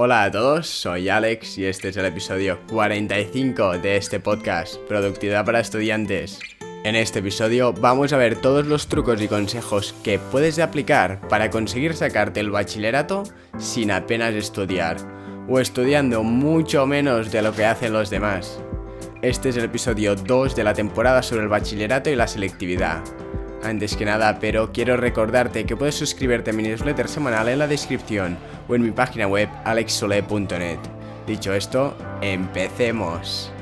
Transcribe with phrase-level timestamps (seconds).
[0.00, 5.44] Hola a todos, soy Alex y este es el episodio 45 de este podcast, Productividad
[5.44, 6.38] para Estudiantes.
[6.84, 11.50] En este episodio vamos a ver todos los trucos y consejos que puedes aplicar para
[11.50, 13.24] conseguir sacarte el bachillerato
[13.58, 14.98] sin apenas estudiar,
[15.48, 18.62] o estudiando mucho menos de lo que hacen los demás.
[19.20, 23.02] Este es el episodio 2 de la temporada sobre el bachillerato y la selectividad.
[23.62, 27.66] Antes que nada, pero quiero recordarte que puedes suscribirte a mi newsletter semanal en la
[27.66, 28.38] descripción
[28.68, 30.78] o en mi página web alexsole.net.
[31.26, 33.52] Dicho esto, empecemos.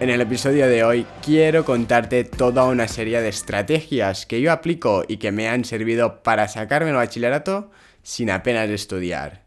[0.00, 5.04] En el episodio de hoy quiero contarte toda una serie de estrategias que yo aplico
[5.06, 7.70] y que me han servido para sacarme el bachillerato
[8.02, 9.44] sin apenas estudiar.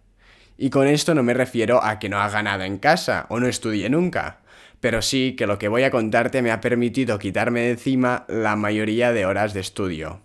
[0.57, 3.47] Y con esto no me refiero a que no haga nada en casa o no
[3.47, 4.42] estudie nunca
[4.83, 8.57] pero sí que lo que voy a contarte me ha permitido quitarme de encima la
[8.57, 10.19] mayoría de horas de estudio.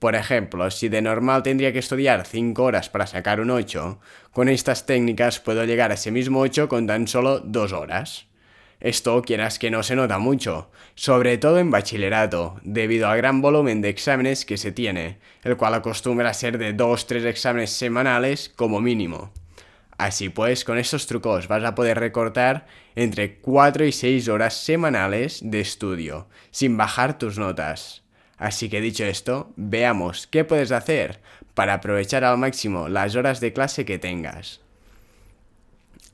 [0.00, 4.00] Por ejemplo, si de normal tendría que estudiar 5 horas para sacar un 8,
[4.32, 8.26] con estas técnicas puedo llegar a ese mismo 8 con tan solo 2 horas.
[8.80, 13.80] Esto quieras que no se nota mucho, sobre todo en bachillerato, debido al gran volumen
[13.80, 18.80] de exámenes que se tiene, el cual acostumbra a ser de 2-3 exámenes semanales como
[18.80, 19.30] mínimo.
[19.96, 25.40] Así pues, con estos trucos vas a poder recortar entre 4 y 6 horas semanales
[25.42, 28.02] de estudio, sin bajar tus notas.
[28.36, 31.20] Así que dicho esto, veamos qué puedes hacer
[31.54, 34.60] para aprovechar al máximo las horas de clase que tengas.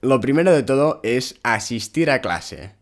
[0.03, 2.73] Lo primero de todo es asistir a clase.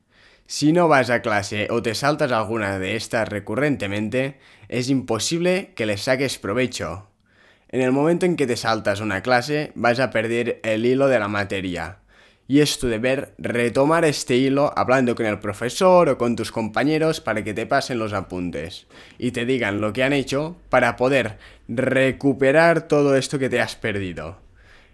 [0.47, 4.39] Si no vas a clase o te saltas alguna de estas recurrentemente,
[4.69, 7.09] es imposible que les saques provecho,
[7.70, 11.19] en el momento en que te saltas una clase, vas a perder el hilo de
[11.19, 11.98] la materia.
[12.47, 17.20] Y es tu deber retomar este hilo hablando con el profesor o con tus compañeros
[17.20, 18.86] para que te pasen los apuntes
[19.19, 21.36] y te digan lo que han hecho para poder
[21.69, 24.39] recuperar todo esto que te has perdido.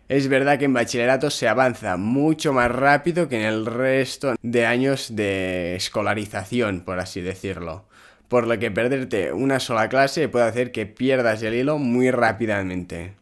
[0.09, 4.67] Es verdad que en bachillerato se avanza mucho más rápido que en el resto de
[4.67, 7.85] años de escolarización, por así decirlo
[8.29, 13.15] por lo que perderte una sola clase puede hacer que pierdas el hilo muy rápidamente.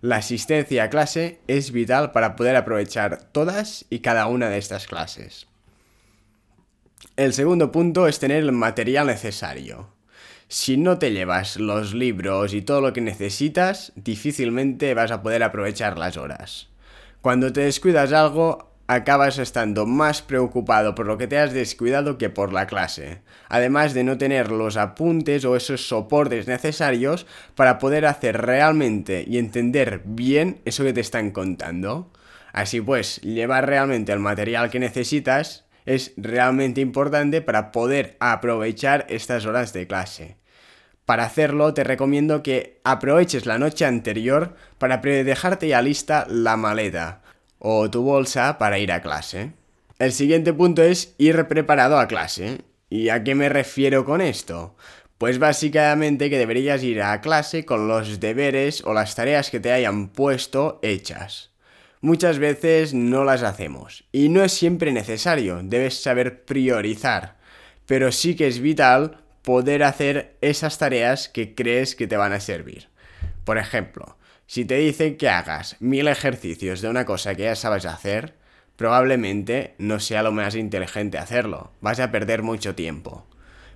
[0.00, 4.86] La asistencia a clase es vital para poder aprovechar todas y cada una de estas
[4.86, 5.46] clases.
[7.16, 9.88] El segundo punto es tener el material necesario.
[10.48, 15.42] Si no te llevas los libros y todo lo que necesitas, difícilmente vas a poder
[15.42, 16.68] aprovechar las horas.
[17.20, 22.30] Cuando te descuidas algo, acabas estando más preocupado por lo que te has descuidado que
[22.30, 28.06] por la clase, además de no tener los apuntes o esos soportes necesarios para poder
[28.06, 32.12] hacer realmente y entender bien eso que te están contando.
[32.52, 39.46] Así pues, llevar realmente el material que necesitas es realmente importante para poder aprovechar estas
[39.46, 40.36] horas de clase.
[41.04, 47.22] Para hacerlo te recomiendo que aproveches la noche anterior para dejarte ya lista la maleta,
[47.68, 49.50] o tu bolsa para ir a clase.
[49.98, 52.60] El siguiente punto es ir preparado a clase.
[52.88, 54.76] ¿Y a qué me refiero con esto?
[55.18, 59.72] Pues básicamente que deberías ir a clase con los deberes o las tareas que te
[59.72, 61.50] hayan puesto hechas.
[62.00, 67.36] Muchas veces no las hacemos y no es siempre necesario, debes saber priorizar,
[67.84, 72.38] pero sí que es vital poder hacer esas tareas que crees que te van a
[72.38, 72.90] servir.
[73.42, 74.15] Por ejemplo,
[74.46, 78.34] si te dicen que hagas mil ejercicios de una cosa que ya sabes hacer,
[78.76, 83.26] probablemente no sea lo más inteligente hacerlo, vas a perder mucho tiempo.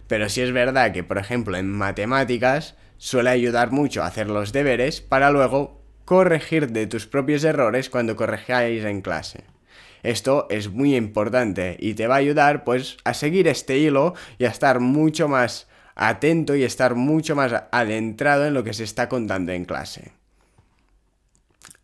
[0.06, 4.53] Pero si es verdad que, por ejemplo, en matemáticas suele ayudar mucho a hacer los
[4.53, 9.44] deberes para luego corregir de tus propios errores cuando corrijáis en clase.
[10.03, 14.44] Esto es muy importante y te va a ayudar pues a seguir este hilo y
[14.44, 19.09] a estar mucho más atento y estar mucho más adentrado en lo que se está
[19.09, 20.19] contando en clase.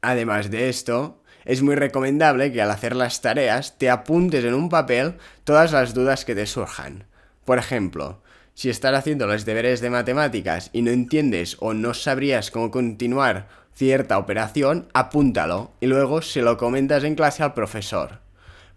[0.01, 4.69] Además de esto, es muy recomendable que al hacer las tareas te apuntes en un
[4.69, 5.15] papel
[5.45, 7.05] todas las dudas que te surjan.
[7.45, 8.21] Por ejemplo,
[8.55, 13.49] si estás haciendo los deberes de matemáticas y no entiendes o no sabrías cómo continuar
[13.75, 18.26] cierta operación, apúntalo y luego se lo comentas en clase al profesor.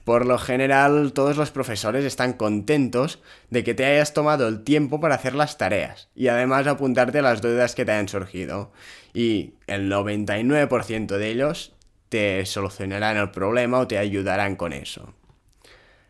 [0.09, 3.19] Por lo general, todos los profesores están contentos
[3.51, 7.43] de que te hayas tomado el tiempo para hacer las tareas y además apuntarte las
[7.43, 8.71] dudas que te hayan surgido.
[9.13, 11.75] Y el 99% de ellos
[12.09, 15.13] te solucionarán el problema o te ayudarán con eso.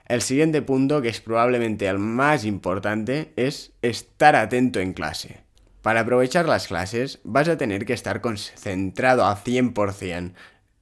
[0.05, 5.41] El siguiente punto, que es probablemente el más importante, es estar atento en clase.
[5.81, 10.31] Para aprovechar las clases vas a tener que estar concentrado al 100%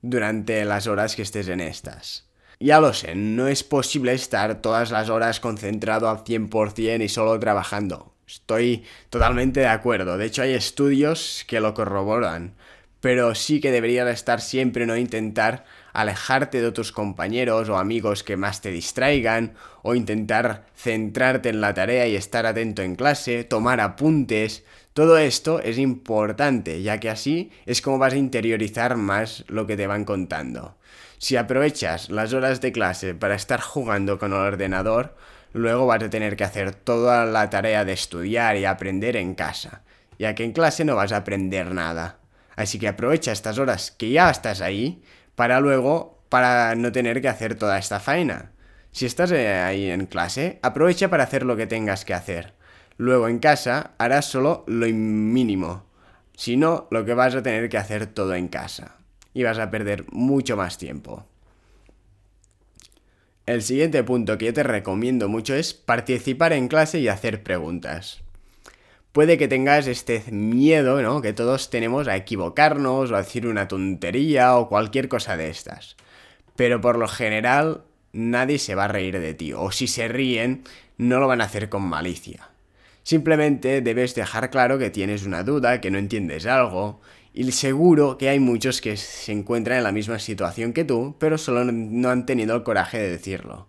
[0.03, 2.26] durante las horas que estés en estas.
[2.59, 7.39] Ya lo sé, no es posible estar todas las horas concentrado al 100% y solo
[7.39, 8.15] trabajando.
[8.27, 12.55] Estoy totalmente de acuerdo, de hecho hay estudios que lo corroboran,
[12.99, 18.37] pero sí que debería estar siempre no intentar alejarte de otros compañeros o amigos que
[18.37, 23.79] más te distraigan, o intentar centrarte en la tarea y estar atento en clase, tomar
[23.79, 24.63] apuntes.
[24.93, 29.77] Todo esto es importante, ya que así es como vas a interiorizar más lo que
[29.77, 30.75] te van contando.
[31.19, 35.15] Si aprovechas las horas de clase para estar jugando con el ordenador,
[35.51, 39.81] luego vas a tener que hacer toda la tarea de estudiar y aprender en casa,
[40.19, 42.19] ya que en clase no vas a aprender nada.
[42.55, 45.01] Así que aprovecha estas horas que ya estás ahí
[45.35, 48.51] para luego, para no tener que hacer toda esta faena.
[48.91, 52.53] Si estás eh, ahí en clase, aprovecha para hacer lo que tengas que hacer.
[52.97, 55.85] Luego en casa harás solo lo mínimo.
[56.35, 58.96] Si no, lo que vas a tener que hacer todo en casa.
[59.37, 61.23] Y vas a perder mucho más tiempo.
[63.45, 68.23] El siguiente punto que yo te recomiendo mucho es participar en clase y hacer preguntas.
[69.11, 71.21] Puede que tengas este miedo, ¿no?
[71.21, 75.97] Que todos tenemos a equivocarnos o a decir una tontería o cualquier cosa de estas.
[76.55, 77.83] Pero por lo general
[78.13, 79.53] nadie se va a reír de ti.
[79.53, 80.63] O si se ríen,
[80.97, 82.49] no lo van a hacer con malicia.
[83.03, 87.01] Simplemente debes dejar claro que tienes una duda, que no entiendes algo,
[87.37, 91.37] y seguro que hay muchos que se encuentran en la misma situación que tú, pero
[91.37, 93.67] solo no han tenido el coraje de decirlo.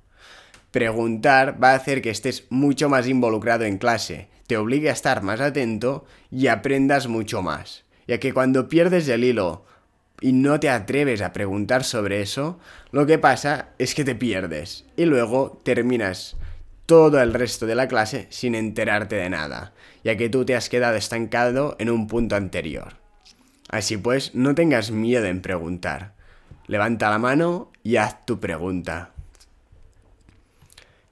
[0.70, 5.22] Preguntar va a hacer que estés mucho más involucrado en clase, te obligue a estar
[5.22, 7.84] más atento y aprendas mucho más.
[8.06, 9.66] Ya que cuando pierdes el hilo
[10.22, 12.58] y no te atreves a preguntar sobre eso,
[12.90, 16.38] lo que pasa es que te pierdes y luego terminas
[16.86, 19.74] todo el resto de la clase sin enterarte de nada,
[20.04, 23.07] ya que tú te has quedado estancado en un punto anterior.
[23.68, 26.14] Así pues, no tengas miedo en preguntar.
[26.66, 29.12] Levanta la mano y haz tu pregunta.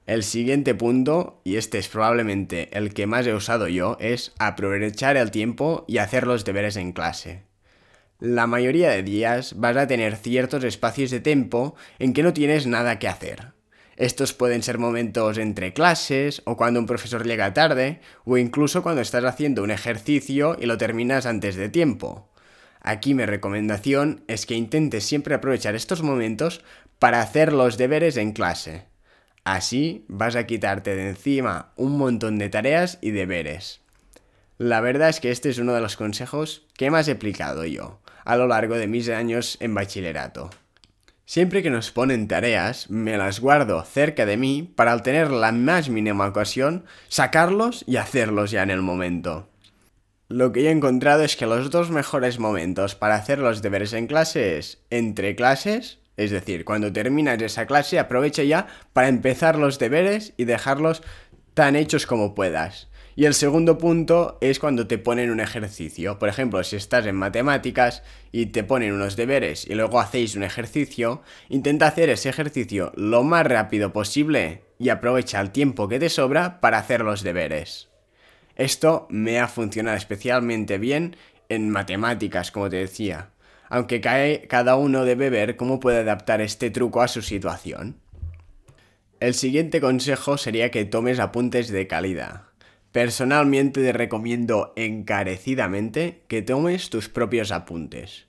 [0.07, 5.17] El siguiente punto, y este es probablemente el que más he usado yo, es aprovechar
[5.17, 7.43] el tiempo y hacer los deberes en clase.
[8.19, 12.65] La mayoría de días vas a tener ciertos espacios de tiempo en que no tienes
[12.65, 13.51] nada que hacer.
[13.97, 19.01] Estos pueden ser momentos entre clases, o cuando un profesor llega tarde, o incluso cuando
[19.01, 22.29] estás haciendo un ejercicio y lo terminas antes de tiempo.
[22.87, 26.63] Aquí mi recomendación es que intentes siempre aprovechar estos momentos
[26.99, 28.85] para hacer los deberes en clase.
[29.43, 33.81] Así vas a quitarte de encima un montón de tareas y deberes.
[34.57, 37.99] La verdad es que este es uno de los consejos que más he aplicado yo
[38.23, 40.49] a lo largo de mis años en bachillerato.
[41.25, 45.51] Siempre que nos ponen tareas, me las guardo cerca de mí para al tener la
[45.51, 49.49] más mínima ocasión, sacarlos y hacerlos ya en el momento.
[50.29, 54.07] Lo que he encontrado es que los dos mejores momentos para hacer los deberes en
[54.07, 59.79] clase es entre clases, es decir, cuando terminas esa clase aprovecha ya para empezar los
[59.79, 61.01] deberes y dejarlos
[61.53, 62.89] tan hechos como puedas.
[63.15, 66.19] Y el segundo punto es cuando te ponen un ejercicio.
[66.19, 68.03] Por ejemplo, si estás en matemáticas
[68.33, 73.23] y te ponen unos deberes y luego hacéis un ejercicio, intenta hacer ese ejercicio lo
[73.23, 77.87] más rápido posible y aprovecha el tiempo que te sobra para hacer los deberes.
[78.57, 81.15] Esto me ha funcionado especialmente bien
[81.47, 83.29] en matemáticas, como te decía,
[83.69, 87.99] aunque cada uno debe ver cómo puede adaptar este truco a su situación.
[89.19, 92.43] El siguiente consejo sería que tomes apuntes de calidad.
[92.91, 98.25] Personalmente te recomiendo encarecidamente que tomes tus propios apuntes.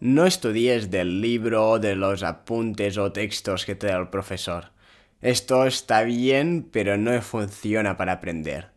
[0.00, 4.72] No estudies del libro, de los apuntes o textos que te da el profesor.
[5.22, 8.72] Esto está bien, pero no funciona para aprender.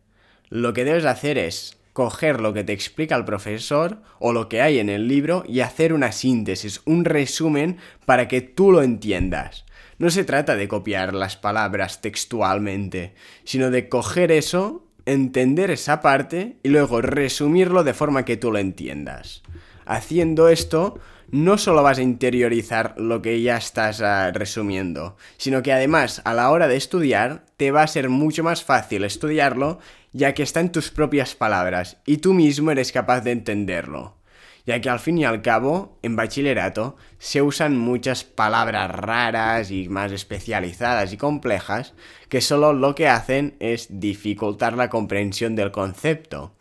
[0.48, 4.60] Lo que debes hacer es coger lo que te explica el profesor o lo que
[4.60, 9.64] hay en el libro y hacer una síntesis, un resumen para que tú lo entiendas.
[9.98, 16.58] No se trata de copiar las palabras textualmente, sino de coger eso, entender esa parte
[16.62, 19.42] y luego resumirlo de forma que tú lo entiendas.
[19.86, 21.00] Haciendo esto,
[21.30, 26.34] no solo vas a interiorizar lo que ya estás ah, resumiendo, sino que además a
[26.34, 29.78] la hora de estudiar te va a ser mucho más fácil estudiarlo
[30.16, 34.16] ya que está en tus propias palabras y tú mismo eres capaz de entenderlo.
[34.64, 39.90] Ya que al fin y al cabo, en bachillerato, se usan muchas palabras raras y
[39.90, 41.92] más especializadas y complejas
[42.30, 46.54] que solo lo que hacen es dificultar la comprensión del concepto.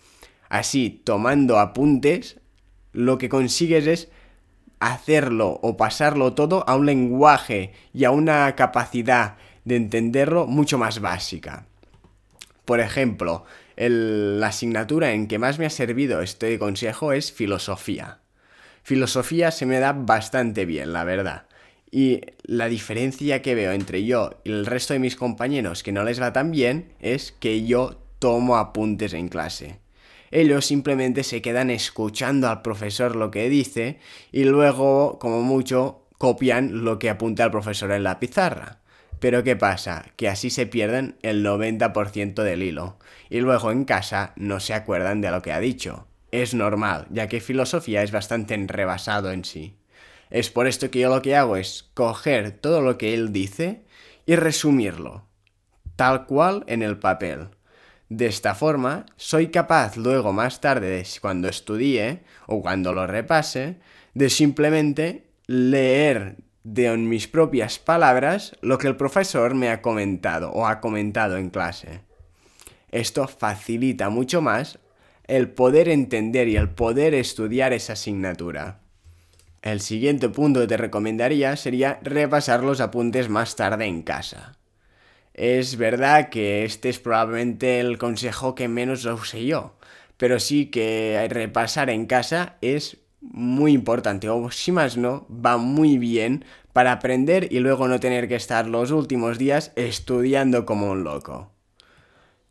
[0.50, 2.42] Así, tomando apuntes,
[2.92, 4.10] lo que consigues es
[4.82, 11.00] hacerlo o pasarlo todo a un lenguaje y a una capacidad de entenderlo mucho más
[11.00, 11.68] básica.
[12.66, 13.46] Por ejemplo,
[13.78, 18.20] la asignatura en que más me ha servido este consejo es filosofía.
[18.84, 21.48] Filosofía se me da bastante bien, la verdad.
[21.92, 26.04] Y la diferencia que veo entre yo y el resto de mis compañeros que no
[26.04, 29.80] les va tan bien es que yo tomo apuntes en clase.
[30.32, 34.00] Ellos simplemente se quedan escuchando al profesor lo que dice
[34.32, 38.80] y luego, como mucho, copian lo que apunta el profesor en la pizarra.
[39.20, 40.06] Pero ¿qué pasa?
[40.16, 42.98] Que así se pierden el 90% del hilo
[43.30, 46.08] y luego en casa no se acuerdan de lo que ha dicho.
[46.32, 49.78] Es normal, ya que filosofía es bastante rebasado en sí.
[50.30, 53.86] Es por esto que yo lo que hago es coger todo lo que él dice
[54.26, 55.28] y resumirlo,
[55.96, 57.50] tal cual en el papel.
[58.10, 63.78] De esta forma, soy capaz luego más tarde, cuando estudie o cuando lo repase,
[64.14, 70.66] de simplemente leer de mis propias palabras lo que el profesor me ha comentado o
[70.66, 72.02] ha comentado en clase.
[72.92, 74.80] Esto facilita mucho más
[75.28, 78.80] el poder entender y el poder estudiar esa asignatura.
[79.62, 84.58] El siguiente punto que te recomendaría sería repasar los apuntes más tarde en casa.
[85.36, 89.76] Es verdad que este es probablemente el consejo que menos usé yo,
[90.18, 95.98] pero sí que repasar en casa es muy importante, o si más no, va muy
[95.98, 101.04] bien para aprender y luego no tener que estar los últimos días estudiando como un
[101.04, 101.52] loco.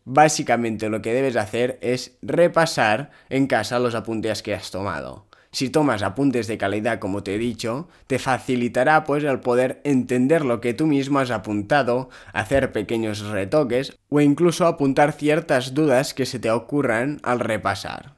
[0.05, 5.27] Básicamente lo que debes hacer es repasar en casa los apuntes que has tomado.
[5.55, 10.45] Si tomas apuntes de calidad como te he dicho, te facilitará pues el poder entender
[10.45, 16.27] lo que tú mismo has apuntado, hacer pequeños retoques o incluso apuntar ciertas dudas que
[16.27, 18.14] se te ocurran al repasar.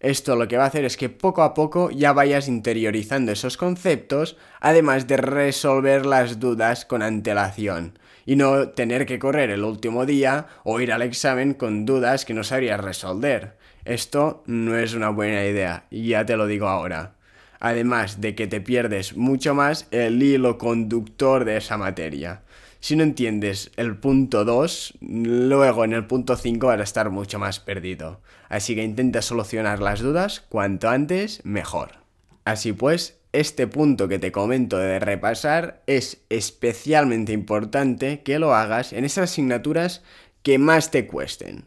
[0.00, 3.58] Esto lo que va a hacer es que poco a poco ya vayas interiorizando esos
[3.58, 10.06] conceptos, además de resolver las dudas con antelación, y no tener que correr el último
[10.06, 13.58] día o ir al examen con dudas que no sabrías resolver.
[13.84, 17.12] Esto no es una buena idea, ya te lo digo ahora.
[17.58, 22.40] Además de que te pierdes mucho más el hilo conductor de esa materia.
[22.80, 27.38] Si no entiendes el punto 2, luego en el punto 5 vas a estar mucho
[27.38, 28.20] más perdido.
[28.48, 32.00] Así que intenta solucionar las dudas cuanto antes mejor.
[32.44, 38.94] Así pues, este punto que te comento de repasar es especialmente importante que lo hagas
[38.94, 40.02] en esas asignaturas
[40.42, 41.66] que más te cuesten.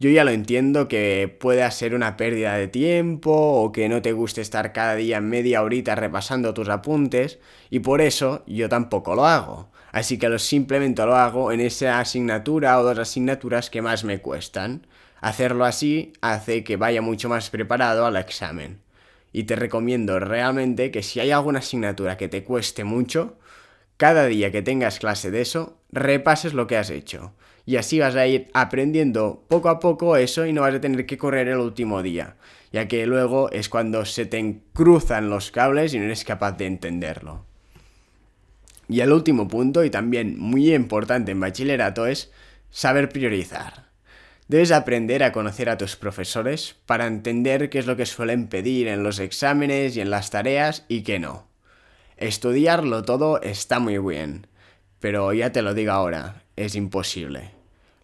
[0.00, 4.12] Yo ya lo entiendo que pueda ser una pérdida de tiempo o que no te
[4.12, 9.26] guste estar cada día media horita repasando tus apuntes y por eso yo tampoco lo
[9.26, 9.70] hago.
[9.90, 14.20] Así que lo simplemente lo hago en esa asignatura o dos asignaturas que más me
[14.20, 14.86] cuestan.
[15.20, 18.78] Hacerlo así hace que vaya mucho más preparado al examen.
[19.32, 23.36] Y te recomiendo realmente que si hay alguna asignatura que te cueste mucho,
[23.96, 27.32] cada día que tengas clase de eso, repases lo que has hecho
[27.68, 31.04] y así vas a ir aprendiendo poco a poco eso y no vas a tener
[31.04, 32.36] que correr el último día,
[32.72, 36.64] ya que luego es cuando se te cruzan los cables y no eres capaz de
[36.64, 37.44] entenderlo.
[38.88, 42.32] Y el último punto, y también muy importante en bachillerato, es
[42.70, 43.90] saber priorizar.
[44.46, 48.88] Debes aprender a conocer a tus profesores para entender qué es lo que suelen pedir
[48.88, 51.46] en los exámenes y en las tareas y qué no.
[52.16, 54.46] Estudiarlo todo está muy bien,
[55.00, 57.57] pero ya te lo digo ahora, es imposible.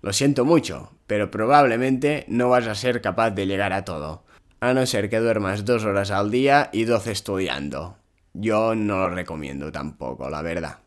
[0.05, 4.23] Lo siento mucho, pero probablemente no vas a ser capaz de llegar a todo,
[4.61, 7.97] a no ser que duermas dos horas al día y doce estudiando.
[8.35, 10.81] Yo no lo recomiendo tampoco, la verdad.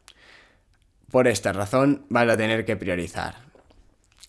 [1.09, 3.37] Por esta razón vas a tener que priorizar.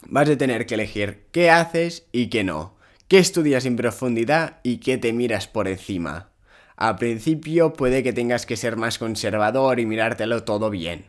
[0.07, 2.75] Vas a tener que elegir qué haces y qué no,
[3.09, 6.31] qué estudias en profundidad y qué te miras por encima.
[6.77, 11.05] Al principio puede que tengas que ser más conservador y mirártelo todo bien,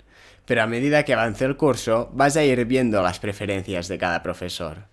[0.49, 4.23] pero a medida que avance el curso vas a ir viendo las preferencias de cada
[4.23, 4.87] profesor.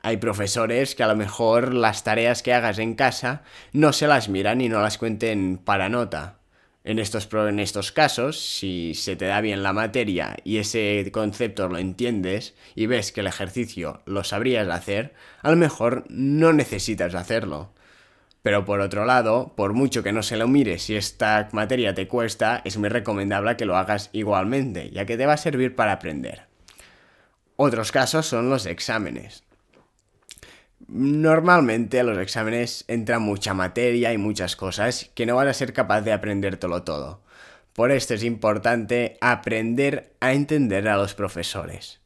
[0.00, 3.42] Hay profesores que a lo mejor las tareas que hagas en casa
[3.74, 6.38] no se las miran y no las cuenten para nota.
[6.84, 11.68] En estos, en estos casos, si se te da bien la materia y ese concepto
[11.68, 17.14] lo entiendes y ves que el ejercicio lo sabrías hacer, a lo mejor no necesitas
[17.14, 17.74] hacerlo.
[18.48, 22.08] Pero por otro lado, por mucho que no se lo mires si esta materia te
[22.08, 25.92] cuesta, es muy recomendable que lo hagas igualmente, ya que te va a servir para
[25.92, 26.46] aprender.
[27.56, 29.44] Otros casos son los exámenes.
[30.86, 35.74] Normalmente a los exámenes entra mucha materia y muchas cosas que no van a ser
[35.74, 37.20] capaz de aprendértelo todo.
[37.74, 42.00] Por esto es importante aprender a entender a los profesores.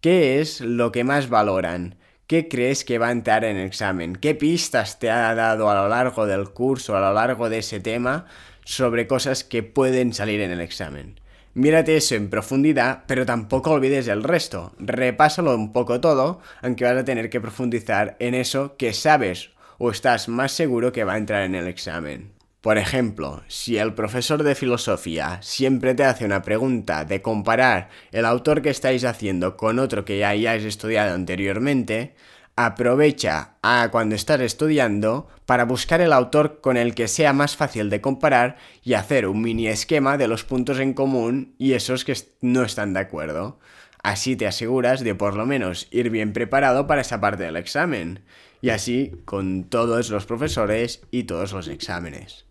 [0.00, 1.94] ¿Qué es lo que más valoran?
[2.30, 4.14] ¿Qué crees que va a entrar en el examen?
[4.14, 7.80] ¿Qué pistas te ha dado a lo largo del curso, a lo largo de ese
[7.80, 8.26] tema,
[8.64, 11.18] sobre cosas que pueden salir en el examen?
[11.54, 14.72] Mírate eso en profundidad, pero tampoco olvides el resto.
[14.78, 19.90] Repásalo un poco todo, aunque vas a tener que profundizar en eso que sabes o
[19.90, 22.30] estás más seguro que va a entrar en el examen.
[22.60, 28.26] Por ejemplo, si el profesor de filosofía siempre te hace una pregunta de comparar el
[28.26, 32.14] autor que estáis haciendo con otro que ya hayáis estudiado anteriormente,
[32.62, 37.88] Aprovecha a cuando estás estudiando para buscar el autor con el que sea más fácil
[37.88, 42.14] de comparar y hacer un mini esquema de los puntos en común y esos que
[42.42, 43.60] no están de acuerdo.
[44.02, 48.24] Así te aseguras de por lo menos ir bien preparado para esa parte del examen.
[48.60, 52.44] Y así con todos los profesores y todos los exámenes.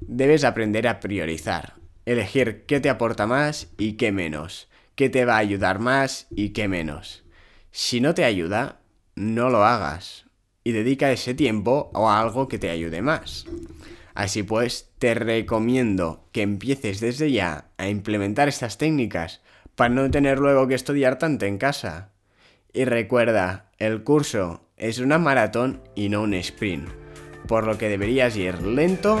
[0.00, 1.74] Debes aprender a priorizar,
[2.04, 6.50] elegir qué te aporta más y qué menos, qué te va a ayudar más y
[6.50, 7.24] qué menos.
[7.70, 8.80] Si no te ayuda,
[9.14, 10.26] no lo hagas
[10.66, 13.46] y dedica ese tiempo a algo que te ayude más.
[14.14, 19.42] Así pues, te recomiendo que empieces desde ya a implementar estas técnicas
[19.76, 22.10] para no tener luego que estudiar tanto en casa.
[22.72, 26.88] Y recuerda, el curso es una maratón y no un sprint,
[27.46, 29.20] por lo que deberías ir lento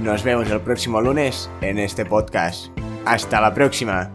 [0.00, 2.68] Nos vemos el próximo lunes en este podcast.
[3.04, 4.10] Hasta la próxima.